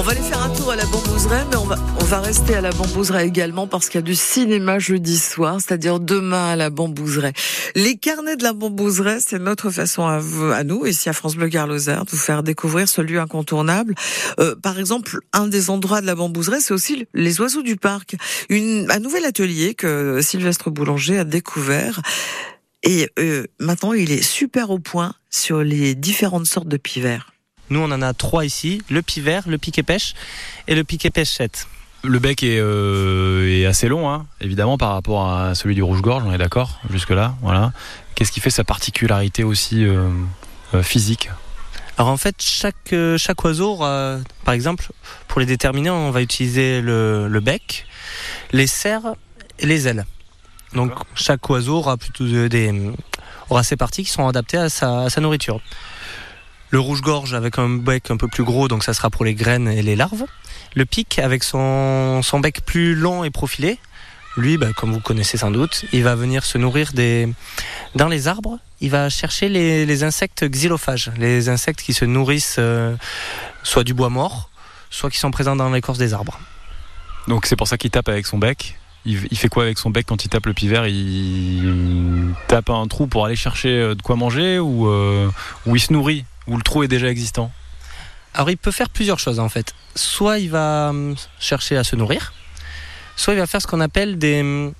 [0.00, 2.54] On va aller faire un tour à la Bambouseraie, mais on va, on va rester
[2.54, 6.56] à la Bambouseraie également parce qu'il y a du cinéma jeudi soir, c'est-à-dire demain à
[6.56, 7.34] la Bambouseraie.
[7.74, 10.22] Les carnets de la Bambouseraie, c'est notre façon à,
[10.54, 13.94] à, nous, ici à France Bleu Garloser, de vous faire découvrir ce lieu incontournable.
[14.38, 18.16] Euh, par exemple, un des endroits de la Bambouseraie, c'est aussi les oiseaux du parc.
[18.48, 22.00] Une, un nouvel atelier que Sylvestre Boulanger a découvert.
[22.84, 27.30] Et euh, maintenant, il est super au point sur les différentes sortes de pivers.
[27.70, 30.14] Nous, on en a trois ici le pivert, le piquet pêche
[30.68, 31.66] et le piquet pêchette.
[32.02, 36.24] Le bec est, euh, est assez long, hein, évidemment, par rapport à celui du rouge-gorge,
[36.26, 37.34] on est d'accord, jusque-là.
[37.42, 37.72] Voilà.
[38.14, 40.08] Qu'est-ce qui fait sa particularité aussi euh,
[40.74, 41.30] euh, physique?
[41.98, 44.88] Alors en fait, chaque, euh, chaque oiseau, aura, par exemple,
[45.28, 47.86] pour les déterminer, on va utiliser le, le bec,
[48.52, 49.14] les serres
[49.58, 50.06] et les ailes.
[50.72, 52.92] Donc chaque oiseau aura plutôt des,
[53.50, 55.60] aura ses parties qui sont adaptées à sa, à sa nourriture.
[56.70, 59.68] Le rouge-gorge avec un bec un peu plus gros, donc ça sera pour les graines
[59.68, 60.24] et les larves.
[60.74, 63.78] Le pic avec son, son bec plus long et profilé,
[64.36, 67.28] lui, bah, comme vous connaissez sans doute, il va venir se nourrir des...
[67.96, 68.58] dans les arbres.
[68.80, 72.94] Il va chercher les, les insectes xylophages, les insectes qui se nourrissent euh,
[73.64, 74.50] soit du bois mort,
[74.88, 76.38] soit qui sont présents dans l'écorce des arbres.
[77.26, 80.06] Donc c'est pour ça qu'il tape avec son bec il, fait quoi avec son bec
[80.06, 80.86] quand il tape le pivert?
[80.86, 85.30] Il, tape un trou pour aller chercher euh, de quoi manger ou, euh,
[85.66, 86.24] ou il se nourrit?
[86.50, 87.50] Ou le trou est déjà existant
[88.34, 89.72] Alors il peut faire plusieurs choses en fait.
[89.94, 92.34] Soit il va hum, chercher à se nourrir,
[93.16, 94.74] soit il va faire ce qu'on appelle des, hum,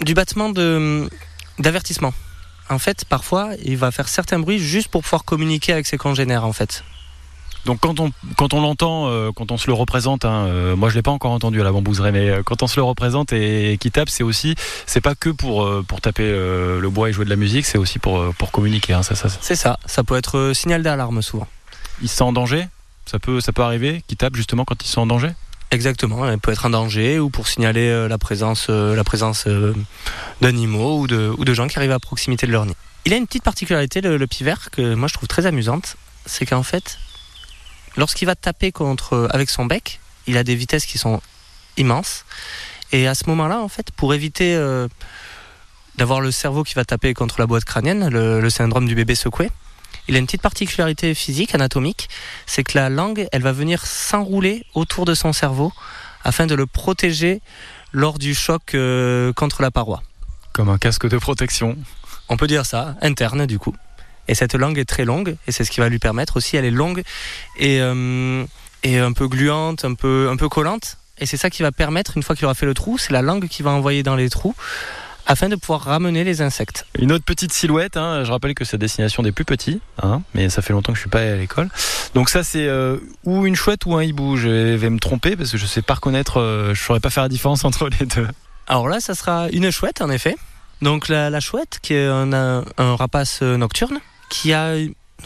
[0.00, 1.08] du battement hum,
[1.58, 2.12] d'avertissement.
[2.68, 6.44] En fait, parfois, il va faire certains bruits juste pour pouvoir communiquer avec ses congénères
[6.44, 6.84] en fait.
[7.64, 10.88] Donc quand on quand on l'entend, euh, quand on se le représente, hein, euh, moi
[10.88, 13.32] je l'ai pas encore entendu à la bambouseraie, mais euh, quand on se le représente
[13.32, 17.12] et, et qui tape, c'est aussi, c'est pas que pour pour taper le bois et
[17.12, 18.94] jouer de la musique, c'est aussi pour pour communiquer.
[18.94, 19.78] Hein, ça, ça, C'est ça.
[19.86, 21.46] Ça peut être signal d'alarme souvent.
[22.02, 22.66] Il se sent en danger?
[23.06, 25.30] Ça peut ça peut arriver qu'il tape justement quand il se sent en danger?
[25.70, 29.46] Exactement, il peut être en danger ou pour signaler la présence, la présence
[30.42, 32.74] d'animaux ou de, ou de gens qui arrivent à proximité de leur nid.
[33.06, 36.44] Il a une petite particularité, le, le pivert, que moi je trouve très amusante, c'est
[36.44, 36.98] qu'en fait,
[37.96, 41.20] lorsqu'il va taper contre, avec son bec, il a des vitesses qui sont
[41.76, 42.24] immenses.
[42.92, 44.88] Et à ce moment-là, en fait, pour éviter euh,
[45.96, 49.14] d'avoir le cerveau qui va taper contre la boîte crânienne, le, le syndrome du bébé
[49.14, 49.50] secoué,
[50.08, 52.08] il a une petite particularité physique, anatomique,
[52.46, 55.72] c'est que la langue, elle va venir s'enrouler autour de son cerveau
[56.24, 57.40] afin de le protéger
[57.92, 60.02] lors du choc euh, contre la paroi.
[60.52, 61.76] Comme un casque de protection.
[62.28, 63.74] On peut dire ça, interne du coup.
[64.28, 66.64] Et cette langue est très longue, et c'est ce qui va lui permettre aussi, elle
[66.64, 67.02] est longue
[67.58, 68.44] et, euh,
[68.82, 70.98] et un peu gluante, un peu, un peu collante.
[71.18, 73.22] Et c'est ça qui va permettre, une fois qu'il aura fait le trou, c'est la
[73.22, 74.54] langue qui va envoyer dans les trous
[75.26, 76.86] afin de pouvoir ramener les insectes.
[76.98, 80.48] Une autre petite silhouette, hein, je rappelle que c'est destination des plus petits, hein, mais
[80.48, 81.68] ça fait longtemps que je suis pas allé à l'école.
[82.14, 85.52] Donc ça c'est euh, ou une chouette ou un hibou, je vais me tromper parce
[85.52, 88.28] que je sais pas reconnaître, euh, je saurais pas faire la différence entre les deux.
[88.66, 90.36] Alors là, ça sera une chouette en effet.
[90.80, 94.00] Donc la, la chouette qui est un, un, rapace nocturne
[94.32, 94.76] qui a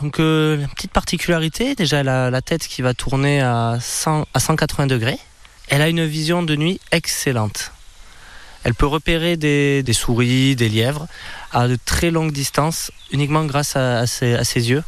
[0.00, 4.40] donc euh, une petite particularité, déjà la, la tête qui va tourner à, 100, à
[4.40, 5.18] 180 degrés.
[5.68, 7.72] Elle a une vision de nuit excellente.
[8.64, 11.06] Elle peut repérer des, des, souris, des lièvres
[11.52, 14.82] à de très longues distances uniquement grâce à, à, ses, à, ses, yeux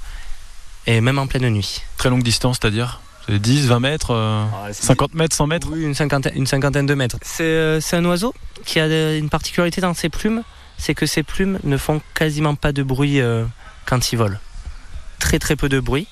[0.86, 1.82] et même en pleine nuit.
[1.96, 5.94] Très longue distance, c'est-à-dire 10, 20 mètres, euh, ah, 50 mètres, 100 mètres Oui, une
[5.94, 7.18] cinquantaine, une cinquantaine de mètres.
[7.22, 10.42] C'est euh, un oiseau qui a une particularité dans ses plumes,
[10.76, 13.20] c'est que ses plumes ne font quasiment pas de bruit
[13.88, 14.38] quand il vole.
[15.18, 16.06] Très très peu de bruit.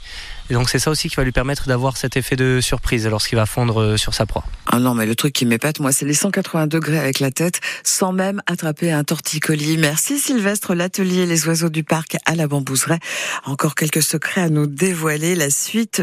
[0.48, 3.36] Et donc c'est ça aussi qui va lui permettre d'avoir cet effet de surprise lorsqu'il
[3.36, 4.44] va fondre sur sa proie.
[4.66, 7.60] Ah non, mais le truc qui m'épate, moi, c'est les 180 degrés avec la tête,
[7.82, 9.76] sans même attraper un torticolis.
[9.76, 12.98] Merci Sylvestre, l'atelier Les Oiseaux du Parc à la Bambouseraie.
[13.44, 15.34] Encore quelques secrets à nous dévoiler.
[15.34, 16.02] La suite